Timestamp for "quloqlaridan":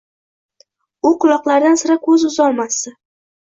1.25-1.79